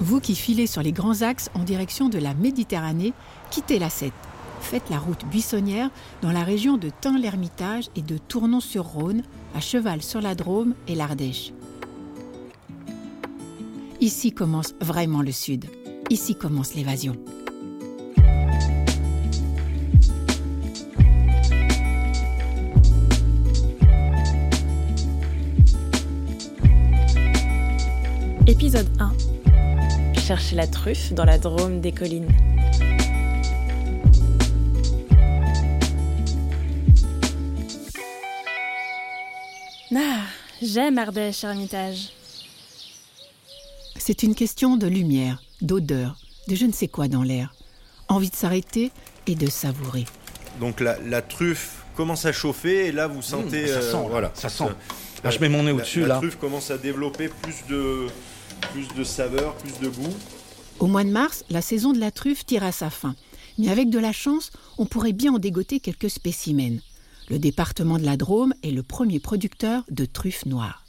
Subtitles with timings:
[0.00, 3.14] Vous qui filez sur les grands axes en direction de la Méditerranée,
[3.50, 4.12] quittez la 7.
[4.60, 5.90] Faites la route buissonnière
[6.22, 9.22] dans la région de Tain-l'Hermitage et de Tournon-sur-Rhône,
[9.54, 11.52] à cheval sur la Drôme et l'Ardèche.
[14.00, 15.64] Ici commence vraiment le Sud.
[16.10, 17.16] Ici commence l'évasion.
[28.46, 29.25] Épisode 1.
[30.26, 32.28] Chercher la truffe dans la Drôme des collines.
[39.94, 40.20] Ah,
[40.62, 42.10] j'aime Ardèche, Hermitage.
[43.96, 46.16] C'est une question de lumière, d'odeur,
[46.48, 47.54] de je ne sais quoi dans l'air.
[48.08, 48.92] Envie de s'arrêter
[49.26, 50.04] et de savourer.
[50.60, 53.64] Donc la, la truffe commence à chauffer et là vous sentez.
[53.64, 54.08] Mmh, ça euh, sent, là.
[54.08, 54.64] voilà, Ça sent.
[54.64, 54.72] Euh,
[55.24, 56.16] Là, je mets mon nez la- au-dessus, la, là.
[56.18, 58.06] truffe commence à développer plus de,
[58.72, 60.14] plus de saveur, plus de goût.
[60.78, 63.14] Au mois de mars, la saison de la truffe tire à sa fin.
[63.58, 66.80] Mais avec de la chance, on pourrait bien en dégoter quelques spécimens.
[67.28, 70.84] Le département de la Drôme est le premier producteur de truffes noires.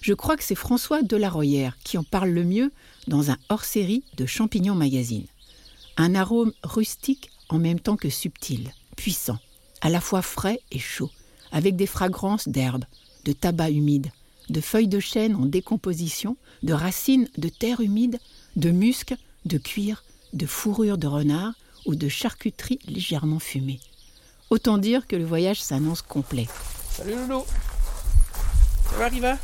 [0.00, 2.72] Je crois que c'est François Delaroyère qui en parle le mieux
[3.06, 5.26] dans un hors-série de Champignons Magazine.
[5.96, 9.38] Un arôme rustique en même temps que subtil, puissant,
[9.80, 11.10] à la fois frais et chaud,
[11.52, 12.84] avec des fragrances d'herbes,
[13.24, 14.10] de tabac humide,
[14.50, 18.18] de feuilles de chêne en décomposition, de racines de terre humide,
[18.56, 21.54] de musc, de cuir, de fourrure de renard
[21.86, 23.80] ou de charcuterie légèrement fumée.
[24.50, 26.46] Autant dire que le voyage s'annonce complet.
[26.90, 27.44] Salut Loulou
[28.90, 29.38] Ça va Riva?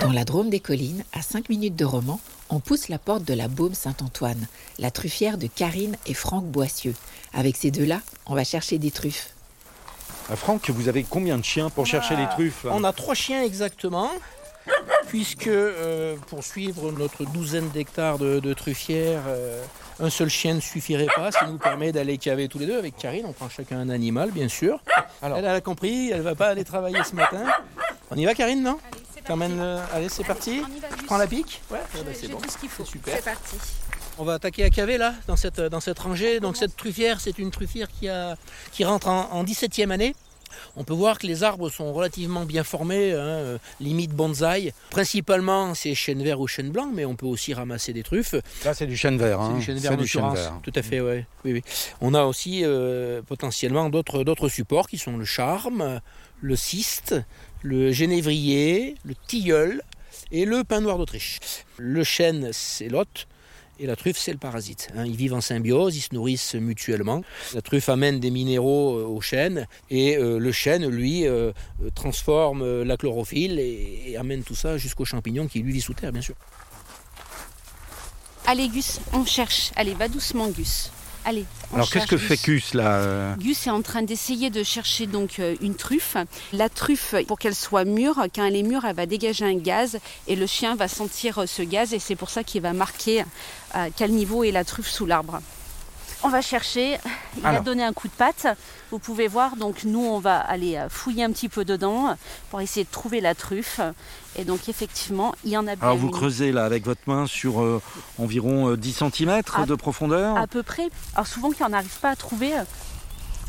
[0.00, 3.34] Dans la Drôme des collines, à 5 minutes de Romans, on pousse la porte de
[3.34, 4.46] la Baume Saint-Antoine,
[4.78, 6.94] la truffière de Karine et Franck Boissieu.
[7.32, 9.35] Avec ces deux-là, on va chercher des truffes.
[10.30, 12.70] Ah, Franck, vous avez combien de chiens pour chercher les truffes là?
[12.74, 14.10] On a trois chiens exactement,
[15.08, 19.62] puisque euh, pour suivre notre douzaine d'hectares de, de truffières, euh,
[20.00, 21.30] un seul chien ne suffirait pas.
[21.30, 23.24] Ça nous permet d'aller caver tous les deux avec Karine.
[23.28, 24.80] On prend chacun un animal, bien sûr.
[25.22, 25.38] Alors.
[25.38, 27.44] Elle, elle a compris, elle va pas aller travailler ce matin.
[28.10, 28.78] On y va Karine, non?
[29.24, 30.62] T'emmènes le- Allez, c'est parti.
[31.00, 32.38] Je prends la pique Ouais, ouais, bah, c'est bon.
[32.38, 32.84] tout ce qu'il faut.
[32.84, 33.14] C'est super.
[33.16, 33.56] C'est parti.
[34.18, 36.40] On va attaquer à caver là, dans cette, dans cette rangée.
[36.40, 38.36] Donc cette truffière, c'est une truffière qui, a,
[38.72, 40.14] qui rentre en, en 17e année.
[40.76, 44.72] On peut voir que les arbres sont relativement bien formés, hein, euh, limite bonsaï.
[44.90, 48.34] Principalement, c'est chêne vert ou chêne blanc, mais on peut aussi ramasser des truffes.
[48.64, 49.38] Là, c'est du chêne vert.
[49.40, 49.56] C'est hein.
[49.56, 50.60] du chêne vert du chêne vert.
[50.62, 51.26] Tout à fait, ouais.
[51.44, 51.52] oui.
[51.52, 51.62] oui.
[52.00, 56.00] On a aussi euh, potentiellement d'autres supports qui sont le charme,
[56.40, 57.14] le cyste,
[57.62, 59.82] le génévrier, le tilleul
[60.32, 61.38] et le pin noir d'Autriche.
[61.76, 63.26] Le chêne, c'est l'hôte.
[63.78, 64.88] Et la truffe, c'est le parasite.
[64.96, 65.04] hein.
[65.04, 67.22] Ils vivent en symbiose, ils se nourrissent mutuellement.
[67.52, 71.52] La truffe amène des minéraux euh, au chêne et euh, le chêne, lui, euh,
[71.94, 76.22] transforme la chlorophylle et amène tout ça jusqu'au champignon qui lui vit sous terre, bien
[76.22, 76.34] sûr.
[78.46, 79.72] Allez Gus, on cherche.
[79.76, 80.90] Allez, va doucement Gus.
[81.26, 81.44] Allez.
[81.72, 82.72] on Alors, qu'est-ce que fait Gus.
[82.72, 86.16] Là euh Gus est en train d'essayer de chercher donc euh, une truffe.
[86.52, 89.98] La truffe, pour qu'elle soit mûre, quand elle est mûre, elle va dégager un gaz
[90.28, 93.24] et le chien va sentir euh, ce gaz et c'est pour ça qu'il va marquer
[93.74, 95.40] à quel niveau est la truffe sous l'arbre.
[96.26, 96.98] On va chercher.
[97.38, 97.62] Il a Alors.
[97.62, 98.48] donné un coup de patte.
[98.90, 99.54] Vous pouvez voir.
[99.54, 102.16] Donc nous, on va aller euh, fouiller un petit peu dedans
[102.50, 103.80] pour essayer de trouver la truffe.
[104.36, 106.12] Et donc effectivement, il y en a bien Alors, vous une.
[106.12, 107.80] creusez là avec votre main sur euh,
[108.18, 110.36] environ euh, 10 cm À- de profondeur?
[110.36, 110.88] À peu près.
[111.14, 112.62] Alors souvent qu'on n'arrive pas à trouver, euh,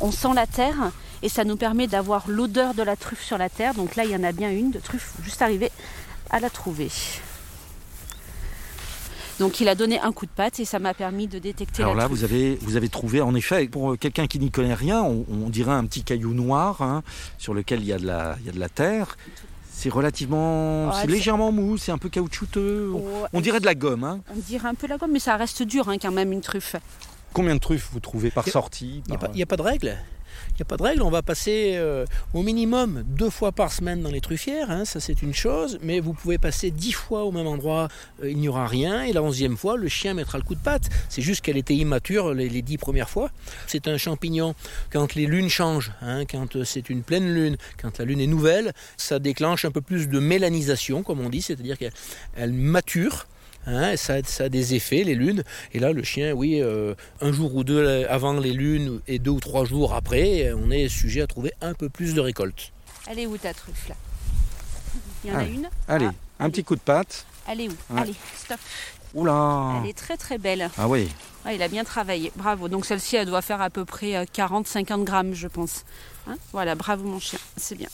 [0.00, 0.90] on sent la terre
[1.22, 3.74] et ça nous permet d'avoir l'odeur de la truffe sur la terre.
[3.74, 5.70] Donc là, il y en a bien une de truffe, juste arriver
[6.30, 6.90] à la trouver.
[9.40, 11.94] Donc il a donné un coup de patte et ça m'a permis de détecter Alors
[11.94, 12.18] la là, truffe.
[12.18, 15.24] vous avez, vous avez trouvé, en effet, pour euh, quelqu'un qui n'y connaît rien, on,
[15.30, 17.02] on dirait un petit caillou noir hein,
[17.38, 19.16] sur lequel il y, a de la, il y a de la terre.
[19.72, 22.92] C'est relativement, Ouais, c'est légèrement mou, c'est un peu caoutchouteux.
[22.94, 24.04] On- Oh, On dirait de la gomme.
[24.04, 24.20] Hein.
[24.34, 26.76] on dirait un peu la gomme, mais ça reste dur hein, quand même une truffe.
[27.32, 29.96] Combien de truffes vous trouvez par sortie Il n'y par- a pas de règle.
[30.50, 31.02] Il n'y a pas de règle.
[31.02, 34.70] On va passer euh, au minimum deux fois par semaine dans les truffières.
[34.70, 35.78] hein, ça, c'est une chose.
[35.82, 37.88] Mais vous pouvez passer dix fois au même endroit.
[38.22, 39.02] euh, il n'y aura rien.
[39.02, 40.88] Et la onzième fois, le chien mettra le coup de patte.
[41.08, 43.30] C'est juste qu'elle était immature les, dix premières fois.
[43.66, 44.54] C'est un champignon.
[44.90, 48.26] Quand les lunes changent, hein, quand euh, c'est une pleine lune, quand la lune est
[48.26, 51.42] nouvelle, ça déclenche un peu plus de mélanisation, comme on dit.
[51.42, 51.92] C'est-à-dire qu'elle
[52.36, 53.26] elle mature.
[53.66, 55.42] Hein, ça, ça a des effets, les lunes.
[55.72, 59.30] Et là, le chien, oui, euh, un jour ou deux avant les lunes et deux
[59.30, 62.72] ou trois jours après, on est sujet à trouver un peu plus de récolte.
[63.10, 63.94] Elle est où ta truffe là?
[65.24, 65.68] Il y en a une?
[65.88, 66.06] Allez,
[66.38, 67.24] Ah, un petit coup de patte.
[67.48, 67.76] Elle est où?
[67.90, 68.00] Ouais.
[68.02, 68.58] Allez, stop.
[69.14, 70.68] Oula Elle est très très belle.
[70.76, 71.08] Ah oui,
[71.46, 72.68] Ouais, il a bien travaillé, bravo.
[72.68, 75.84] Donc celle-ci, elle doit faire à peu près euh, 40-50 grammes, je pense.
[76.26, 76.36] Hein?
[76.52, 77.88] Voilà, bravo mon chien, c'est bien.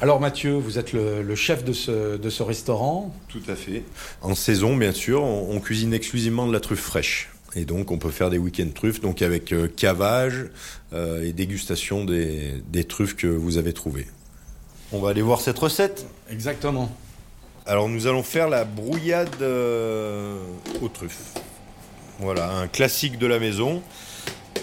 [0.00, 3.14] Alors Mathieu, vous êtes le, le chef de ce, de ce restaurant.
[3.28, 3.84] Tout à fait.
[4.20, 7.28] En saison, bien sûr, on, on cuisine exclusivement de la truffe fraîche.
[7.54, 10.46] Et donc, on peut faire des week-ends truffes, donc avec euh, cavage
[10.92, 14.06] euh, et dégustation des, des truffes que vous avez trouvées.
[14.90, 16.06] On va aller voir cette recette.
[16.30, 16.90] Exactement.
[17.66, 20.38] Alors, nous allons faire la brouillade euh,
[20.80, 21.34] aux truffes.
[22.18, 23.82] Voilà, un classique de la maison.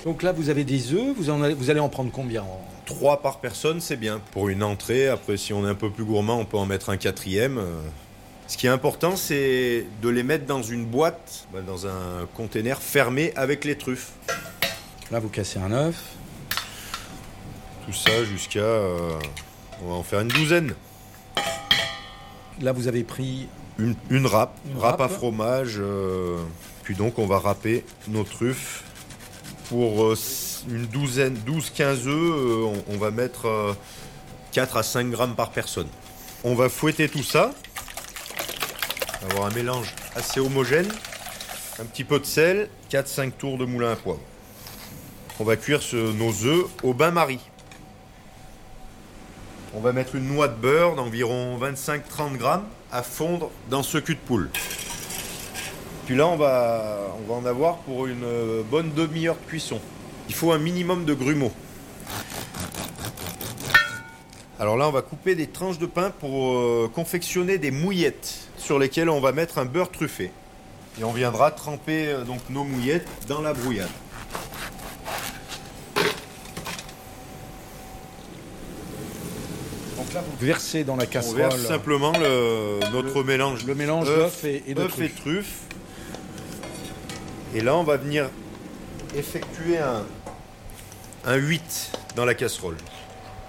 [0.06, 2.44] Donc là, vous avez des œufs, vous, en allez, vous allez en prendre combien
[2.86, 4.22] Trois par personne, c'est bien.
[4.31, 6.90] Pour une entrée, après, si on est un peu plus gourmand, on peut en mettre
[6.90, 7.57] un quatrième.
[7.57, 7.81] euh.
[8.48, 12.81] Ce qui est important, c'est de les mettre dans une boîte, bah, dans un container
[12.81, 14.13] fermé avec les truffes.
[15.12, 15.96] Là, vous cassez un œuf.
[17.86, 18.60] Tout ça jusqu'à...
[18.60, 19.12] euh,
[19.84, 20.74] on va en faire une douzaine.
[22.62, 23.48] Là, vous avez pris
[23.78, 25.75] Une, une râpe, Une râpe à fromage.
[25.80, 26.38] euh,
[26.84, 28.84] puis donc, on va râper nos truffes.
[29.69, 30.16] Pour euh,
[30.68, 33.74] une douzaine, 12-15 œufs, euh, on, on va mettre euh,
[34.51, 35.88] 4 à 5 grammes par personne.
[36.44, 37.51] On va fouetter tout ça.
[39.30, 40.88] Avoir un mélange assez homogène.
[41.80, 44.19] Un petit peu de sel, 4-5 tours de moulin à poivre.
[45.39, 47.39] On va cuire nos œufs au bain-marie.
[49.75, 54.15] On va mettre une noix de beurre d'environ 25-30 grammes à fondre dans ce cul
[54.15, 54.50] de poule.
[56.09, 59.79] Puis là, on va, on va en avoir pour une euh, bonne demi-heure de cuisson.
[60.27, 61.51] Il faut un minimum de grumeaux.
[64.59, 68.79] Alors là, on va couper des tranches de pain pour euh, confectionner des mouillettes sur
[68.79, 70.31] lesquelles on va mettre un beurre truffé.
[71.00, 73.88] Et on viendra tremper euh, donc nos mouillettes dans la brouillade.
[79.97, 84.07] Donc là, vous versez dans la On casserole verse simplement le- notre mélange le mélange
[84.09, 85.59] œuf, d'œufs et, et de œuf et truffes.
[87.56, 88.30] Et là, on va venir
[89.16, 90.04] effectuer un,
[91.25, 92.75] un 8 dans la casserole.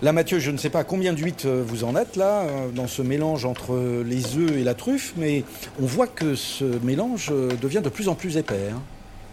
[0.02, 2.86] Là, Mathieu, je ne sais pas combien d'huîtres euh, vous en êtes là, euh, dans
[2.86, 5.44] ce mélange entre les œufs et la truffe, mais
[5.80, 8.70] on voit que ce mélange euh, devient de plus en plus épais.
[8.72, 8.80] hein.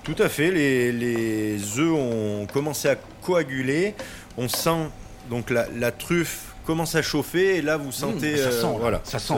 [0.04, 3.96] Tout à fait, les, les œufs ont commencé à coaguler.
[4.38, 4.88] On sent
[5.30, 8.68] donc la, la truffe commence à chauffer et là vous sentez Mmh, ça euh, sent,
[8.74, 9.34] là, voilà ça sent.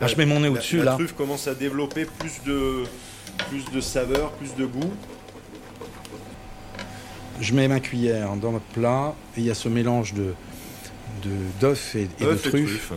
[0.00, 0.92] Là, je mets mon nez La- au-dessus, la, là.
[0.94, 2.82] truffe commence à développer plus de
[3.48, 4.92] plus de saveur, plus de goût.
[7.40, 10.34] Je mets ma cuillère dans notre plat et il y a ce mélange de
[11.60, 12.92] d'œufs et, et de truffes.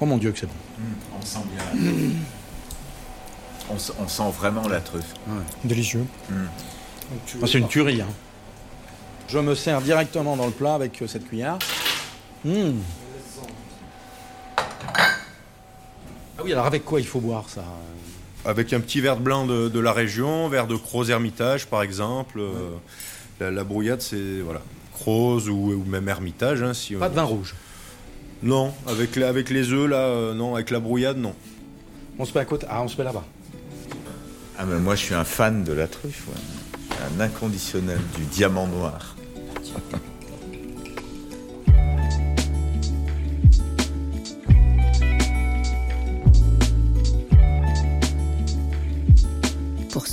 [0.00, 0.52] Oh mon Dieu, que c'est bon.
[1.18, 1.82] On sent bien.
[3.68, 5.14] on, sent vraiment la truffe.
[5.64, 6.06] Délicieux.
[6.30, 6.34] Mm.
[7.42, 8.00] Ah, c'est une tuerie.
[8.02, 8.06] hein.
[9.28, 11.58] Je me sers directement dans le plat avec euh, cette cuillère.
[12.44, 12.70] Mmh.
[16.38, 17.64] Ah oui, alors avec quoi il faut boire ça?
[18.44, 21.82] Avec un petit verre de blanc de, de la région, verre de Croz Hermitage par
[21.82, 22.40] exemple.
[22.40, 22.70] Euh,
[23.40, 24.60] La, la brouillade c'est voilà
[24.94, 26.62] Croz ou, ou même Hermitage.
[26.62, 27.54] hein, si, Pas de vin rouge.
[28.42, 31.34] Non, avec, les- avec les œufs là, euh, non, avec la brouillade non.
[32.18, 32.66] On se met à côté.
[32.70, 33.24] Ah, on se met là-bas.
[34.58, 36.26] Ah, mais moi, je suis un fan de la truffe.
[36.28, 36.96] ouais.
[37.16, 39.16] Un inconditionnel du diamant noir.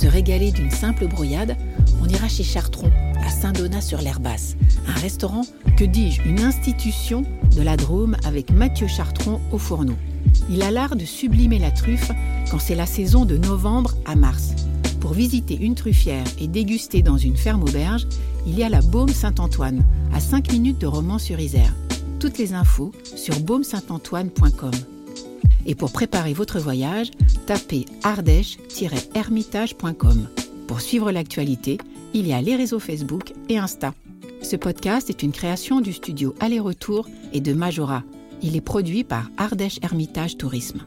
[0.08, 1.56] régaler d'une simple brouillade,
[2.02, 2.90] on ira chez Chartron,
[3.24, 4.56] à Saint-Donat-sur-l'Herbasse,
[4.86, 5.42] un restaurant,
[5.76, 7.24] que dis-je, une institution
[7.56, 9.96] de la Drôme avec Mathieu Chartron au fourneau.
[10.50, 12.10] Il a l'art de sublimer la truffe
[12.50, 14.54] quand c'est la saison de novembre à mars.
[15.00, 18.06] Pour visiter une truffière et déguster dans une ferme auberge,
[18.46, 21.74] il y a la Baume Saint-Antoine, à 5 minutes de Romans-sur-Isère.
[22.18, 24.72] Toutes les infos sur baumesaintantoine.com.
[25.68, 27.12] Et pour préparer votre voyage,
[27.46, 30.28] tapez ardèche-hermitage.com.
[30.66, 31.78] Pour suivre l'actualité,
[32.14, 33.94] il y a les réseaux Facebook et Insta.
[34.42, 38.02] Ce podcast est une création du studio Aller-Retour et de Majora.
[38.42, 40.80] Il est produit par Ardèche Hermitage Tourisme.